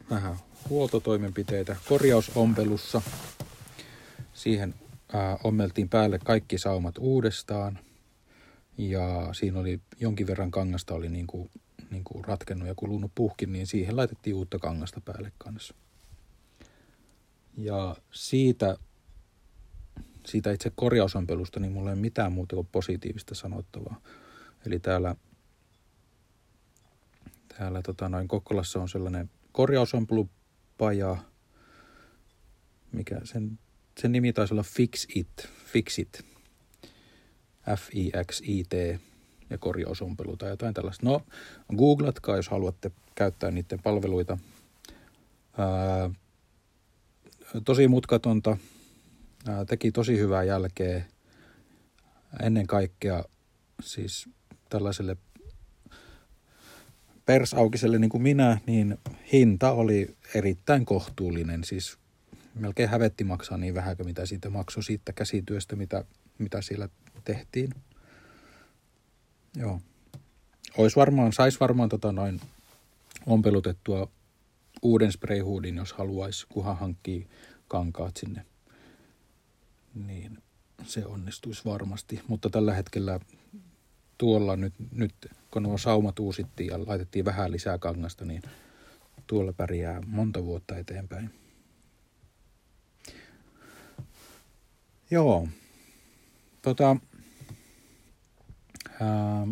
vähän 0.10 0.36
huoltotoimenpiteitä 0.70 1.76
korjausompelussa. 1.90 3.02
Siihen 4.34 4.74
ää, 5.14 5.38
ommeltiin 5.44 5.90
päälle 5.90 6.20
kaikki 6.20 6.58
saumat 6.58 6.96
uudestaan 6.98 7.80
ja 8.78 9.30
siinä 9.34 9.60
oli 9.60 9.82
jonkin 10.00 10.28
verran 10.28 10.52
kangasta 10.52 10.94
oli 10.94 11.10
niin 11.10 11.28
kuin, 11.28 11.50
niin 11.90 12.04
kuin 12.04 12.26
ratkennut 12.26 12.68
ja 12.68 12.76
kulunut 12.76 13.12
puhkin, 13.16 13.54
niin 13.54 13.68
siihen 13.68 13.98
laitettiin 13.98 14.36
uutta 14.36 14.60
kangasta 14.60 15.02
päälle 15.02 15.32
kanssa. 15.38 15.76
Ja 17.58 17.96
siitä, 18.12 18.78
siitä 20.26 20.52
itse 20.52 20.72
korjausompelusta, 20.76 21.60
niin 21.60 21.72
mulla 21.72 21.90
ei 21.90 21.94
ole 21.94 22.02
mitään 22.02 22.32
muuta 22.32 22.56
kuin 22.56 22.68
positiivista 22.72 23.36
sanottavaa. 23.36 24.02
Eli 24.66 24.80
täällä 24.80 25.16
täällä 27.58 27.82
tota, 27.82 28.10
noin 28.10 28.28
Kokkolassa 28.28 28.80
on 28.80 28.90
sellainen 28.90 29.30
korjausomplupaja, 29.52 31.18
mikä 32.92 33.22
sen, 33.24 33.60
sen 34.02 34.12
nimi 34.12 34.34
taisi 34.34 34.54
olla 34.54 34.64
Fix 34.64 35.06
It, 35.16 35.50
Fix 35.66 36.00
It, 36.00 36.26
F-I-X-I-T 37.70 38.74
ja 39.50 39.58
korjausompelu 39.58 40.38
tai 40.38 40.50
jotain 40.50 40.74
tällaista. 40.74 41.06
No, 41.06 41.22
googlatkaa, 41.76 42.36
jos 42.36 42.50
haluatte 42.50 42.92
käyttää 43.16 43.52
niiden 43.52 43.80
palveluita. 43.84 44.38
Ää, 45.58 46.10
tosi 47.66 47.88
mutkatonta, 47.88 48.58
ää, 49.48 49.66
teki 49.66 49.92
tosi 49.92 50.18
hyvää 50.18 50.44
jälkeä. 50.44 51.06
Ennen 52.44 52.68
kaikkea 52.68 53.24
siis 53.82 54.30
tällaiselle 54.70 55.18
persaukiselle 57.26 58.00
niin 58.00 58.10
kuin 58.10 58.24
minä, 58.24 58.58
niin 58.68 58.98
hinta 59.34 59.72
oli 59.72 60.16
erittäin 60.36 60.86
kohtuullinen. 60.86 61.64
Siis 61.64 61.98
melkein 62.56 62.90
hävetti 62.90 63.24
maksaa 63.24 63.58
niin 63.58 63.74
vähän 63.74 63.98
kuin 63.98 64.08
mitä 64.08 64.26
siitä 64.26 64.50
maksoi 64.50 64.84
siitä 64.84 65.14
käsityöstä, 65.14 65.76
mitä, 65.76 66.06
mitä 66.38 66.62
siellä 66.62 66.90
tehtiin. 67.24 67.70
Joo. 69.56 69.82
Ois 70.78 70.96
varmaan, 70.96 71.34
sais 71.34 71.60
varmaan 71.60 71.90
tota 71.90 72.12
noin 72.12 72.42
ompelutettua 73.26 74.08
uuden 74.82 75.12
sprayhoodin, 75.12 75.76
jos 75.76 75.94
haluaisi, 75.94 76.48
kunhan 76.50 76.78
hankkii 76.78 77.28
kankaat 77.68 78.18
sinne. 78.18 78.46
Niin 79.96 80.38
se 80.86 81.06
onnistuisi 81.06 81.66
varmasti. 81.66 82.22
Mutta 82.28 82.50
tällä 82.50 82.74
hetkellä 82.74 83.20
tuolla 84.18 84.56
nyt, 84.56 84.74
nyt 84.92 85.14
kun 85.52 85.64
nuo 85.64 85.78
saumat 85.78 86.20
uusittiin 86.20 86.68
ja 86.68 86.80
laitettiin 86.88 87.26
vähän 87.26 87.52
lisää 87.52 87.78
kangasta, 87.78 88.26
niin 88.26 88.42
tuolla 89.28 89.54
pärjää 89.54 90.02
monta 90.08 90.44
vuotta 90.44 90.78
eteenpäin. 90.78 91.30
Joo. 95.12 95.48
Tota, 96.64 96.98
ää, 99.02 99.48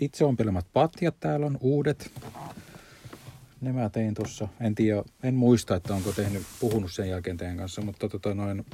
itse 0.00 0.24
ompelemat 0.24 0.66
patjat 0.72 1.20
täällä 1.20 1.46
on 1.46 1.58
uudet. 1.60 2.12
Ne 3.60 3.72
mä 3.72 3.90
tein 3.90 4.14
tuossa. 4.14 4.48
En 4.60 4.74
tiedä, 4.74 5.02
en 5.22 5.34
muista, 5.34 5.76
että 5.76 5.94
onko 5.94 6.12
tehnyt, 6.12 6.42
puhunut 6.60 6.92
sen 6.92 7.08
jälkeen 7.08 7.36
teidän 7.36 7.56
kanssa, 7.56 7.82
mutta 7.82 8.08
tota 8.08 8.34
noin, 8.34 8.66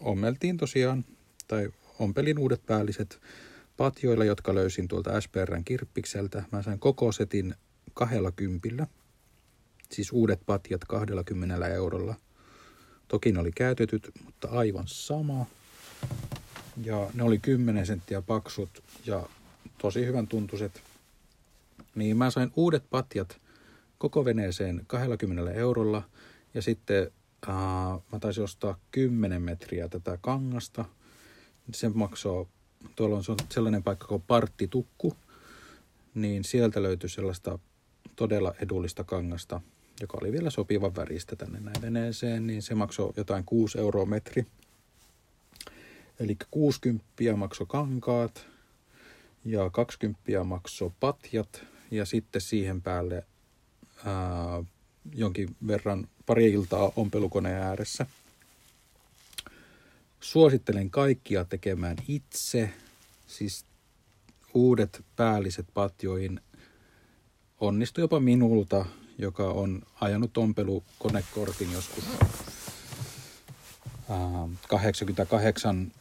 ommeltiin 0.00 0.56
tosiaan, 0.56 1.04
tai 1.48 1.70
ompelin 1.98 2.38
uudet 2.38 2.66
päälliset 2.66 3.20
patjoilla, 3.76 4.24
jotka 4.24 4.54
löysin 4.54 4.88
tuolta 4.88 5.20
SPRn 5.20 5.64
kirppikseltä. 5.64 6.44
Mä 6.52 6.62
sain 6.62 6.78
koko 6.78 7.12
setin 7.12 7.54
kahdella 7.94 8.32
kympillä, 8.32 8.86
siis 9.90 10.12
uudet 10.12 10.40
patjat 10.46 10.84
20 10.84 11.66
eurolla. 11.66 12.14
Toki 13.08 13.32
ne 13.32 13.40
oli 13.40 13.52
käytetyt, 13.52 14.10
mutta 14.24 14.48
aivan 14.48 14.84
sama. 14.86 15.46
Ja 16.84 17.10
ne 17.14 17.22
oli 17.22 17.38
10 17.38 17.86
senttiä 17.86 18.22
paksut 18.22 18.82
ja 19.06 19.28
tosi 19.78 20.06
hyvän 20.06 20.28
tuntuiset. 20.28 20.82
Niin 21.94 22.16
mä 22.16 22.30
sain 22.30 22.52
uudet 22.56 22.84
patjat 22.90 23.40
koko 23.98 24.24
veneeseen 24.24 24.82
20 24.86 25.52
eurolla 25.52 26.02
ja 26.54 26.62
sitten 26.62 27.10
äh, 27.48 27.54
mä 28.12 28.18
taisin 28.20 28.44
ostaa 28.44 28.78
10 28.90 29.42
metriä 29.42 29.88
tätä 29.88 30.18
kangasta. 30.20 30.84
Se 31.74 31.88
maksoi, 31.88 32.46
tuolla 32.96 33.16
on 33.16 33.24
sellainen 33.50 33.82
paikka 33.82 34.06
kuin 34.06 34.22
Parttitukku, 34.22 35.16
niin 36.14 36.44
sieltä 36.44 36.82
löytyi 36.82 37.08
sellaista 37.08 37.58
todella 38.16 38.54
edullista 38.60 39.04
kangasta, 39.04 39.60
joka 40.00 40.18
oli 40.20 40.32
vielä 40.32 40.50
sopivan 40.50 40.96
väristä 40.96 41.36
tänne 41.36 41.60
näin 41.60 41.82
veneeseen, 41.82 42.46
niin 42.46 42.62
se 42.62 42.74
maksoi 42.74 43.12
jotain 43.16 43.44
6 43.44 43.78
euroa 43.78 44.06
metri. 44.06 44.46
Eli 46.22 46.36
60 46.50 47.36
maksoi 47.36 47.66
kankaat 47.66 48.46
ja 49.44 49.70
20 49.70 50.44
maksoi 50.44 50.90
patjat 51.00 51.64
ja 51.90 52.04
sitten 52.04 52.40
siihen 52.40 52.82
päälle 52.82 53.26
ää, 54.04 54.64
jonkin 55.14 55.56
verran 55.66 56.08
pari 56.26 56.52
iltaa 56.52 56.92
ompelukoneen 56.96 57.62
ääressä. 57.62 58.06
Suosittelen 60.20 60.90
kaikkia 60.90 61.44
tekemään 61.44 61.96
itse, 62.08 62.70
siis 63.26 63.64
uudet 64.54 65.04
päälliset 65.16 65.66
patjoihin 65.74 66.40
onnistui 67.60 68.02
jopa 68.02 68.20
minulta, 68.20 68.86
joka 69.18 69.50
on 69.50 69.82
ajanut 70.00 70.38
ompelukonekortin 70.38 71.72
joskus 71.72 72.04
ää, 74.10 74.48
88 74.68 75.92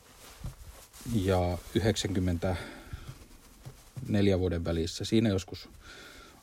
ja 1.14 1.58
94 1.76 4.40
vuoden 4.40 4.66
välissä. 4.66 5.06
Siinä 5.06 5.30
joskus 5.30 5.70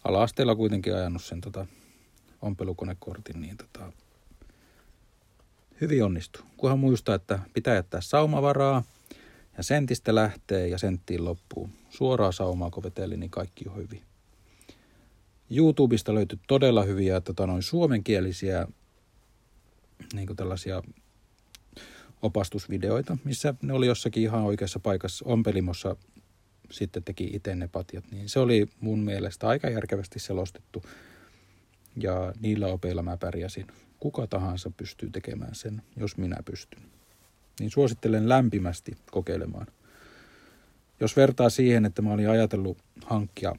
ala-asteella 0.05 0.57
kuitenkin 0.57 0.95
ajanut 0.95 1.25
sen 1.25 1.41
tota, 1.41 1.67
ompelukonekortin, 2.43 3.41
niin 3.41 3.57
tota, 3.57 3.93
hyvin 5.81 6.05
onnistuu. 6.05 6.43
Kunhan 6.57 6.79
muistaa, 6.79 7.15
että 7.15 7.39
pitää 7.55 7.75
jättää 7.75 8.01
saumavaraa 8.01 8.85
ja 9.57 9.63
sentistä 9.63 10.15
lähtee 10.15 10.69
ja 10.69 10.79
senttiin 10.79 11.25
loppuu. 11.25 11.71
Suoraa 11.91 12.33
saumaa 12.33 12.71
kun 12.71 12.83
veteli, 12.83 13.17
niin 13.17 13.31
kaikki 13.31 13.65
on 13.69 13.77
hyvin. 13.77 14.03
YouTubesta 15.51 16.15
löytyy 16.15 16.39
todella 16.47 16.83
hyviä 16.83 17.21
tota, 17.21 17.47
noin 17.47 17.63
suomenkielisiä 17.63 18.67
niin 20.13 20.37
tällaisia 20.37 20.83
opastusvideoita, 22.23 23.19
missä 23.25 23.55
ne 23.63 23.73
oli 23.73 23.87
jossakin 23.87 24.23
ihan 24.23 24.43
oikeassa 24.43 24.81
paikassa 24.81 25.25
ompelimossa 25.29 25.97
sitten 26.71 27.05
teki 27.05 27.31
itse 27.33 27.55
ne 27.55 27.69
patjat, 27.69 28.05
niin 28.11 28.29
se 28.29 28.39
oli 28.39 28.67
mun 28.81 28.99
mielestä 28.99 29.49
aika 29.49 29.71
järkevästi 29.71 30.19
selostettu 30.19 30.83
ja 31.97 32.33
niillä 32.41 32.67
opeilla 32.67 33.03
mä 33.03 33.17
pärjäsin. 33.17 33.67
Kuka 34.01 34.27
tahansa 34.27 34.71
pystyy 34.77 35.11
tekemään 35.11 35.55
sen, 35.55 35.83
jos 35.97 36.17
minä 36.17 36.37
pystyn. 36.45 36.83
Niin 37.61 37.71
suosittelen 37.71 38.29
lämpimästi 38.29 38.97
kokeilemaan. 39.11 39.67
Jos 41.01 41.17
vertaa 41.17 41.51
siihen, 41.51 41.85
että 41.85 42.03
mä 42.03 42.13
olin 42.13 42.31
ajatellut 42.31 42.79
hankkia 43.05 43.55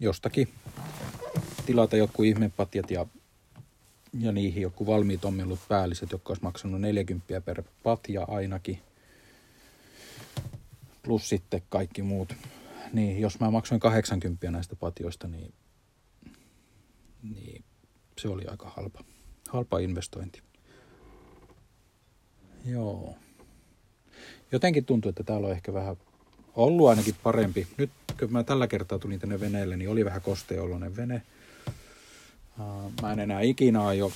jostakin, 0.00 0.48
tilata 1.66 1.96
joku 1.96 2.22
ihmepatjat 2.22 2.90
ja, 2.90 3.06
ja 4.18 4.32
niihin 4.32 4.62
joku 4.62 4.86
valmiit 4.86 5.24
ommellut 5.24 5.60
päälliset, 5.68 6.12
jotka 6.12 6.30
olisi 6.30 6.42
maksanut 6.42 6.80
40 6.80 7.40
per 7.40 7.62
patja 7.82 8.24
ainakin, 8.28 8.78
plus 11.02 11.28
sitten 11.28 11.62
kaikki 11.68 12.02
muut. 12.02 12.34
Niin 12.92 13.20
jos 13.20 13.40
mä 13.40 13.50
maksoin 13.50 13.80
80 13.80 14.50
näistä 14.50 14.76
patjoista, 14.76 15.28
niin 15.28 15.52
niin 17.22 17.64
se 18.18 18.28
oli 18.28 18.46
aika 18.46 18.72
halpa, 18.76 19.04
halpa 19.48 19.78
investointi. 19.78 20.42
Joo. 22.64 23.16
Jotenkin 24.52 24.84
tuntuu, 24.84 25.08
että 25.08 25.22
täällä 25.22 25.46
on 25.46 25.52
ehkä 25.52 25.74
vähän 25.74 25.96
ollut 26.54 26.88
ainakin 26.88 27.14
parempi. 27.22 27.66
Nyt 27.76 27.90
kun 28.18 28.32
mä 28.32 28.44
tällä 28.44 28.66
kertaa 28.66 28.98
tulin 28.98 29.20
tänne 29.20 29.40
veneelle, 29.40 29.76
niin 29.76 29.90
oli 29.90 30.04
vähän 30.04 30.22
kosteoloinen 30.22 30.96
vene. 30.96 31.22
Mä 33.02 33.12
en 33.12 33.18
enää 33.18 33.40
ikinä 33.40 33.86
aio 33.86 34.12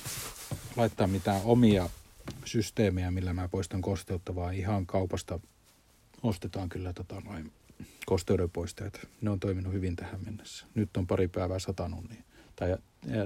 laittaa 0.75 1.07
mitään 1.07 1.41
omia 1.43 1.89
systeemejä, 2.45 3.11
millä 3.11 3.33
mä 3.33 3.47
poistan 3.47 3.81
kosteutta, 3.81 4.35
vaan 4.35 4.53
ihan 4.53 4.85
kaupasta 4.85 5.39
ostetaan 6.23 6.69
kyllä 6.69 6.93
tota 6.93 7.21
noin 7.21 7.51
kosteudenpoistajat. 8.05 9.07
Ne 9.21 9.29
on 9.29 9.39
toiminut 9.39 9.73
hyvin 9.73 9.95
tähän 9.95 10.25
mennessä. 10.25 10.65
Nyt 10.75 10.97
on 10.97 11.07
pari 11.07 11.27
päivää 11.27 11.59
satanut, 11.59 12.09
niin 12.09 12.23
tai 12.55 12.77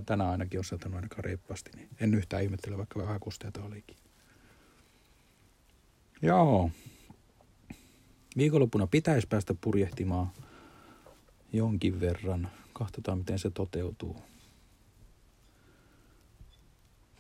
tänään 0.06 0.30
ainakin 0.30 0.60
on 0.60 0.64
satanut 0.64 0.96
ainakaan 0.96 1.24
reippaasti, 1.24 1.72
niin 1.76 1.90
en 2.00 2.14
yhtään 2.14 2.44
ihmettele, 2.44 2.78
vaikka 2.78 3.00
vähän 3.00 3.20
kusteita 3.20 3.64
olikin. 3.64 3.98
Joo. 6.22 6.72
Viikonloppuna 8.38 8.88
pitäisi 8.88 9.28
päästä 9.28 9.54
purjehtimaan 9.62 10.32
jonkin 11.54 12.00
verran. 12.00 12.50
Katsotaan, 12.74 13.18
miten 13.18 13.40
se 13.40 13.50
toteutuu. 13.50 14.22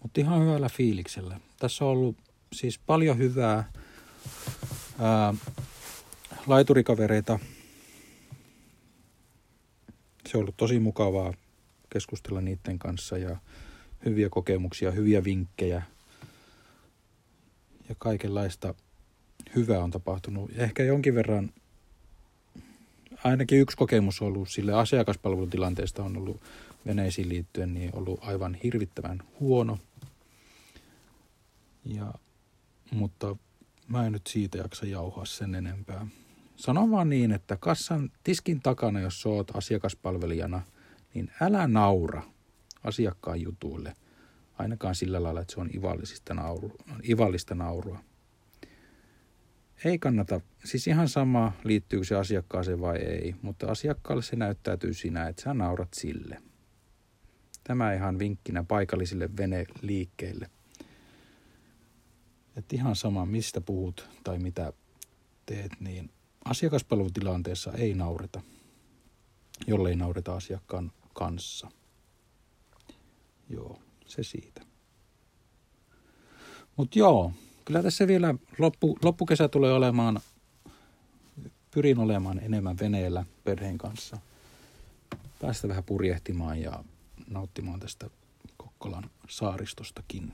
Mutta 0.09 0.21
ihan 0.21 0.41
hyvällä 0.41 0.69
fiiliksellä. 0.69 1.39
Tässä 1.59 1.85
on 1.85 1.91
ollut 1.91 2.17
siis 2.53 2.79
paljon 2.79 3.17
hyvää 3.17 3.71
ää, 4.99 5.33
laiturikavereita. 6.47 7.39
Se 10.29 10.37
on 10.37 10.41
ollut 10.41 10.57
tosi 10.57 10.79
mukavaa 10.79 11.33
keskustella 11.89 12.41
niiden 12.41 12.79
kanssa 12.79 13.17
ja 13.17 13.37
hyviä 14.05 14.29
kokemuksia, 14.29 14.91
hyviä 14.91 15.23
vinkkejä 15.23 15.81
ja 17.89 17.95
kaikenlaista 17.97 18.73
hyvää 19.55 19.83
on 19.83 19.91
tapahtunut. 19.91 20.51
Ehkä 20.55 20.83
jonkin 20.83 21.15
verran, 21.15 21.51
ainakin 23.23 23.59
yksi 23.59 23.77
kokemus 23.77 24.21
on 24.21 24.27
ollut 24.27 24.49
sille 24.49 24.73
asiakaspalvelutilanteesta 24.73 26.03
on 26.03 26.17
ollut 26.17 26.41
veneisiin 26.85 27.29
liittyen, 27.29 27.73
niin 27.73 27.95
ollut 27.95 28.19
aivan 28.23 28.53
hirvittävän 28.53 29.23
huono. 29.39 29.77
Ja, 31.85 32.13
mutta 32.91 33.35
mä 33.87 34.05
en 34.05 34.11
nyt 34.11 34.27
siitä 34.27 34.57
jaksa 34.57 34.85
jauhaa 34.85 35.25
sen 35.25 35.55
enempää. 35.55 36.07
Sanon 36.55 36.91
vaan 36.91 37.09
niin, 37.09 37.31
että 37.31 37.57
kassan 37.59 38.11
tiskin 38.23 38.61
takana, 38.61 38.99
jos 38.99 39.25
oot 39.25 39.55
asiakaspalvelijana– 39.55 40.61
niin 41.13 41.31
älä 41.41 41.67
naura 41.67 42.23
asiakkaan 42.83 43.41
jutuille, 43.41 43.93
ainakaan 44.57 44.95
sillä 44.95 45.23
lailla, 45.23 45.41
että 45.41 45.53
se 45.53 45.59
on 45.59 45.69
ivallista, 45.75 46.33
nauru, 46.33 46.71
ivallista 47.09 47.55
naurua. 47.55 47.99
Ei 49.85 49.99
kannata, 49.99 50.41
siis 50.65 50.87
ihan 50.87 51.09
sama 51.09 51.51
liittyykö 51.63 52.05
se 52.05 52.15
asiakkaaseen 52.15 52.81
vai 52.81 52.97
ei, 52.97 53.35
mutta 53.41 53.71
asiakkaalle 53.71 54.23
se 54.23 54.35
näyttäytyy 54.35 54.93
siinä, 54.93 55.27
että 55.27 55.41
sä 55.41 55.53
naurat 55.53 55.93
sille. 55.93 56.41
Tämä 57.63 57.93
ihan 57.93 58.19
vinkkinä 58.19 58.63
paikallisille 58.63 59.29
veneliikkeille. 59.37 60.49
Että 62.55 62.75
ihan 62.75 62.95
sama, 62.95 63.25
mistä 63.25 63.61
puhut 63.61 64.09
tai 64.23 64.39
mitä 64.39 64.73
teet, 65.45 65.71
niin 65.79 66.11
asiakaspalvelutilanteessa 66.45 67.71
ei 67.71 67.93
naureta, 67.93 68.41
jollei 69.67 69.95
naureta 69.95 70.35
asiakkaan 70.35 70.91
kanssa. 71.13 71.71
Joo, 73.49 73.81
se 74.05 74.23
siitä. 74.23 74.61
Mutta 76.75 76.99
joo, 76.99 77.33
kyllä 77.69 77.83
tässä 77.83 78.07
vielä 78.07 78.35
loppu, 78.57 78.97
loppukesä 79.03 79.47
tulee 79.47 79.73
olemaan, 79.73 80.19
pyrin 81.71 81.99
olemaan 81.99 82.39
enemmän 82.39 82.79
veneellä 82.79 83.25
perheen 83.43 83.77
kanssa. 83.77 84.17
Päästä 85.41 85.67
vähän 85.67 85.83
purjehtimaan 85.83 86.61
ja 86.61 86.83
nauttimaan 87.29 87.79
tästä 87.79 88.09
Kokkolan 88.57 89.09
saaristostakin. 89.27 90.33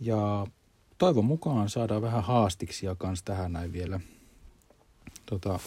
Ja 0.00 0.46
toivon 0.98 1.24
mukaan 1.24 1.68
saadaan 1.68 2.02
vähän 2.02 2.24
haastiksia 2.24 2.94
kanssa 2.94 3.24
tähän 3.24 3.52
näin 3.52 3.72
vielä. 3.72 4.00
Tota, 5.26 5.58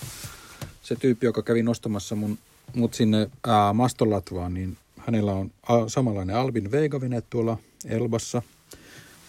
se 0.82 0.96
tyyppi, 0.96 1.26
joka 1.26 1.42
kävi 1.42 1.64
nostamassa 1.64 2.16
mun, 2.16 2.38
mut 2.76 2.94
sinne 2.94 3.30
ää, 3.48 3.74
mastolatvaan, 3.74 4.54
niin 4.54 4.78
hänellä 5.10 5.34
on 5.34 5.52
samanlainen 5.88 6.36
Albin 6.36 6.72
Vegavine 6.72 7.22
tuolla 7.22 7.58
Elbassa, 7.86 8.42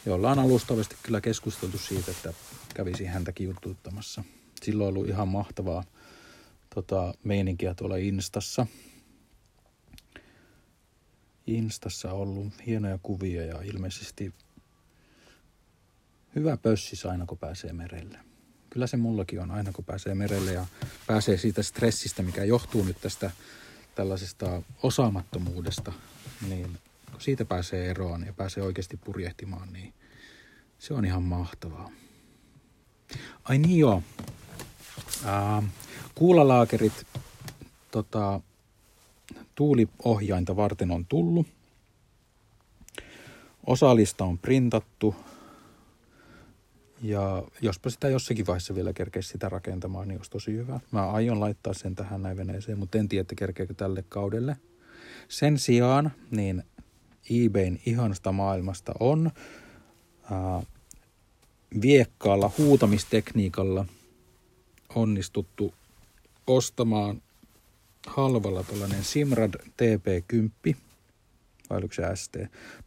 jolla 0.07 0.31
on 0.31 0.39
alustavasti 0.39 0.97
kyllä 1.03 1.21
keskusteltu 1.21 1.79
siitä, 1.79 2.11
että 2.11 2.33
kävisi 2.75 3.05
häntäkin 3.05 3.47
juttuuttamassa. 3.47 4.25
Silloin 4.63 4.89
on 4.89 4.95
ollut 4.95 5.09
ihan 5.09 5.29
mahtavaa 5.29 5.85
tota, 6.75 7.15
meininkiä 7.25 7.75
tuolla 7.75 7.97
Instassa. 7.97 8.67
Instassa 11.47 12.13
on 12.13 12.21
ollut 12.21 12.53
hienoja 12.67 12.99
kuvia 13.03 13.45
ja 13.45 13.63
ilmeisesti 13.63 14.35
hyvä 16.35 16.57
pössis 16.57 17.07
aina 17.07 17.27
kun 17.27 17.39
pääsee 17.39 17.73
merelle. 17.73 18.19
Kyllä 18.71 18.87
se 18.87 18.97
mullakin 18.97 19.41
on 19.41 19.51
aina 19.51 19.73
kun 19.73 19.85
pääsee 19.85 20.15
merelle 20.15 20.53
ja 20.53 20.67
pääsee 21.07 21.37
siitä 21.39 21.63
stressistä, 21.63 22.23
mikä 22.23 22.45
johtuu 22.45 22.85
nyt 22.85 23.01
tästä 23.01 23.31
tällaisesta 23.95 24.63
osaamattomuudesta, 24.83 25.93
niin 26.49 26.79
kun 27.13 27.21
siitä 27.21 27.45
pääsee 27.45 27.91
eroon 27.91 28.27
ja 28.27 28.33
pääsee 28.33 28.63
oikeasti 28.63 28.97
purjehtimaan, 28.97 29.73
niin 29.73 29.95
se 30.79 30.95
on 30.95 31.05
ihan 31.05 31.23
mahtavaa. 31.23 31.91
Ai 33.45 33.59
niin 33.59 33.79
joo. 33.79 34.03
Ää, 35.25 35.63
kuulalaakerit 36.15 37.07
tota, 37.91 38.41
tuuliohjainta 39.55 40.57
varten 40.57 40.91
on 40.91 41.07
tullut. 41.07 41.47
Osalista 43.67 44.25
on 44.25 44.39
printattu. 44.39 45.15
Ja 47.03 47.43
jospa 47.63 47.91
sitä 47.91 48.09
jossakin 48.09 48.47
vaiheessa 48.47 48.75
vielä 48.75 48.93
kerkeisi 48.93 49.29
sitä 49.29 49.49
rakentamaan, 49.49 50.09
niin 50.09 50.19
olisi 50.19 50.31
tosi 50.31 50.53
hyvä. 50.53 50.81
Mä 50.91 51.11
aion 51.11 51.41
laittaa 51.41 51.75
sen 51.75 51.95
tähän 51.95 52.23
näin 52.23 52.37
veneeseen, 52.37 52.79
mutta 52.79 52.99
en 52.99 53.09
tiedä, 53.09 53.21
että 53.21 53.35
kerkeekö 53.35 53.75
tälle 53.75 54.05
kaudelle. 54.09 54.57
Sen 55.29 55.59
sijaan, 55.59 56.13
niin 56.31 56.63
eBayn 57.31 57.81
ihanasta 57.87 58.33
maailmasta 58.33 58.93
on 59.01 59.31
ää, 60.31 60.63
viekkaalla 61.83 62.51
huutamistekniikalla 62.59 63.87
onnistuttu 64.95 65.75
ostamaan 66.47 67.23
halvalla 68.07 68.63
tällainen 68.63 69.05
Simrad 69.05 69.55
TP10, 69.55 70.77
vai 71.71 71.79
oliko 71.79 71.95
se 71.95 72.03
ST? 72.15 72.37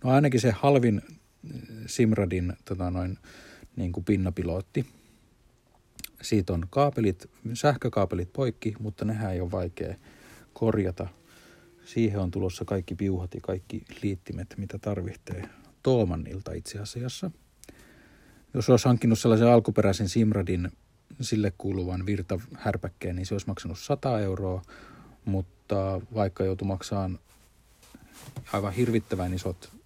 No 0.03 0.09
ainakin 0.09 0.41
se 0.41 0.51
halvin 0.51 1.01
Simradin 1.85 2.53
tota 2.65 2.89
noin, 2.89 3.17
niin 3.75 3.91
kuin 3.91 4.03
pinnapilootti. 4.03 4.85
Siitä 6.21 6.53
on 6.53 6.67
kaapelit, 6.69 7.29
sähkökaapelit 7.53 8.33
poikki, 8.33 8.75
mutta 8.79 9.05
nehän 9.05 9.33
ei 9.33 9.41
ole 9.41 9.51
vaikea 9.51 9.95
korjata. 10.53 11.07
Siihen 11.85 12.19
on 12.19 12.31
tulossa 12.31 12.65
kaikki 12.65 12.95
piuhat 12.95 13.33
ja 13.33 13.41
kaikki 13.41 13.83
liittimet, 14.03 14.55
mitä 14.57 14.77
tarvitsee 14.77 15.49
Toomannilta 15.83 16.53
itse 16.53 16.79
asiassa. 16.79 17.31
Jos 18.53 18.69
olisi 18.69 18.87
hankkinut 18.87 19.19
sellaisen 19.19 19.47
alkuperäisen 19.47 20.09
Simradin 20.09 20.71
sille 21.21 21.53
kuuluvan 21.57 22.05
virtahärpäkkeen, 22.05 23.15
niin 23.15 23.25
se 23.25 23.33
olisi 23.33 23.47
maksanut 23.47 23.79
100 23.79 24.19
euroa, 24.19 24.61
mutta 25.25 26.01
vaikka 26.13 26.43
joutui 26.43 26.67
maksamaan 26.67 27.19
aivan 28.53 28.73
hirvittävän 28.73 29.33
isot 29.33 29.82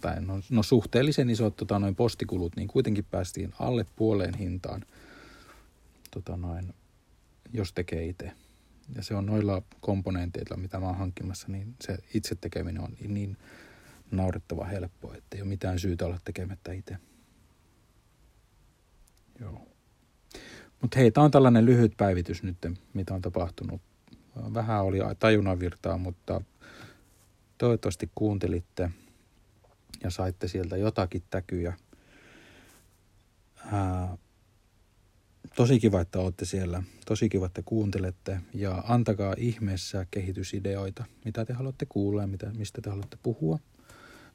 tai 0.00 0.20
no, 0.20 0.40
no 0.50 0.62
suhteellisen 0.62 1.30
isot 1.30 1.56
tota, 1.56 1.78
noin 1.78 1.96
postikulut, 1.96 2.56
niin 2.56 2.68
kuitenkin 2.68 3.04
päästiin 3.10 3.52
alle 3.58 3.86
puoleen 3.96 4.34
hintaan, 4.34 4.84
tota, 6.10 6.36
noin, 6.36 6.74
jos 7.52 7.72
tekee 7.72 8.06
itse. 8.06 8.32
Ja 8.94 9.02
se 9.02 9.14
on 9.14 9.26
noilla 9.26 9.62
komponenteilla, 9.80 10.56
mitä 10.56 10.80
mä 10.80 10.86
oon 10.86 10.98
hankkimassa, 10.98 11.48
niin 11.48 11.74
se 11.80 11.98
itse 12.14 12.34
tekeminen 12.34 12.82
on 12.82 12.96
niin 13.08 13.36
naurettava 14.10 14.64
helppoa, 14.64 15.14
että 15.14 15.36
ei 15.36 15.42
ole 15.42 15.48
mitään 15.48 15.78
syytä 15.78 16.06
olla 16.06 16.18
tekemättä 16.24 16.72
itse. 16.72 16.96
Joo. 19.40 19.66
Mutta 20.80 20.98
hei, 20.98 21.10
tämä 21.10 21.24
on 21.24 21.30
tällainen 21.30 21.66
lyhyt 21.66 21.92
päivitys 21.96 22.42
nyt, 22.42 22.56
mitä 22.94 23.14
on 23.14 23.22
tapahtunut. 23.22 23.80
Vähän 24.54 24.84
oli 24.84 24.98
tajunnavirtaa, 25.18 25.98
mutta 25.98 26.40
toivottavasti 27.58 28.10
kuuntelitte 28.14 28.90
ja 30.04 30.10
saitte 30.10 30.48
sieltä 30.48 30.76
jotakin 30.76 31.22
täkyjä. 31.30 31.76
Ää, 33.72 34.18
tosi 35.56 35.80
kiva, 35.80 36.00
että 36.00 36.18
olette 36.18 36.44
siellä. 36.44 36.82
Tosi 37.06 37.28
kiva, 37.28 37.46
että 37.46 37.62
kuuntelette 37.64 38.40
ja 38.54 38.82
antakaa 38.88 39.34
ihmeessä 39.38 40.06
kehitysideoita, 40.10 41.04
mitä 41.24 41.44
te 41.44 41.52
haluatte 41.52 41.86
kuulla 41.88 42.20
ja 42.20 42.26
mitä, 42.26 42.50
mistä 42.56 42.80
te 42.80 42.90
haluatte 42.90 43.18
puhua. 43.22 43.58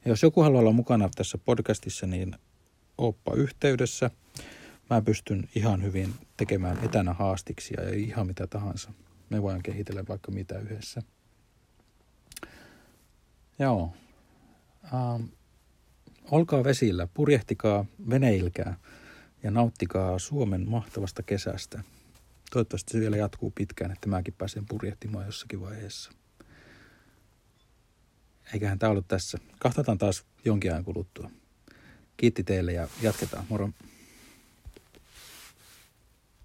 Ja 0.04 0.10
jos 0.10 0.22
joku 0.22 0.42
haluaa 0.42 0.60
olla 0.60 0.72
mukana 0.72 1.08
tässä 1.14 1.38
podcastissa, 1.38 2.06
niin 2.06 2.36
oppa 2.98 3.34
yhteydessä. 3.34 4.10
Mä 4.90 5.02
pystyn 5.02 5.48
ihan 5.54 5.82
hyvin 5.82 6.14
tekemään 6.36 6.84
etänä 6.84 7.12
haastiksia 7.12 7.82
ja 7.82 7.94
ihan 7.94 8.26
mitä 8.26 8.46
tahansa. 8.46 8.92
Me 9.30 9.42
voidaan 9.42 9.62
kehitellä 9.62 10.04
vaikka 10.08 10.32
mitä 10.32 10.58
yhdessä. 10.58 11.02
Joo. 13.58 13.92
Ähm, 14.84 15.22
olkaa 16.30 16.64
vesillä, 16.64 17.08
purjehtikaa, 17.14 17.84
veneilkää 18.10 18.76
ja 19.42 19.50
nauttikaa 19.50 20.18
Suomen 20.18 20.68
mahtavasta 20.68 21.22
kesästä. 21.22 21.82
Toivottavasti 22.50 22.92
se 22.92 23.00
vielä 23.00 23.16
jatkuu 23.16 23.52
pitkään, 23.54 23.92
että 23.92 24.08
mäkin 24.08 24.34
pääsen 24.38 24.66
purjehtimaan 24.66 25.26
jossakin 25.26 25.60
vaiheessa. 25.60 26.12
Eiköhän 28.54 28.78
tämä 28.78 28.90
ollut 28.90 29.08
tässä. 29.08 29.38
Kahtataan 29.58 29.98
taas 29.98 30.24
jonkin 30.44 30.72
ajan 30.72 30.84
kuluttua. 30.84 31.30
Kiitti 32.16 32.44
teille 32.44 32.72
ja 32.72 32.88
jatketaan. 33.02 33.44
Moro. 33.48 33.70